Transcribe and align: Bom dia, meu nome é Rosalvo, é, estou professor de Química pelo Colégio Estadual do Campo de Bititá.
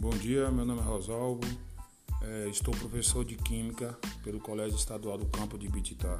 Bom 0.00 0.16
dia, 0.16 0.50
meu 0.50 0.64
nome 0.64 0.80
é 0.80 0.84
Rosalvo, 0.84 1.42
é, 2.22 2.48
estou 2.48 2.74
professor 2.74 3.22
de 3.22 3.36
Química 3.36 3.98
pelo 4.24 4.40
Colégio 4.40 4.74
Estadual 4.74 5.18
do 5.18 5.26
Campo 5.26 5.58
de 5.58 5.68
Bititá. 5.68 6.18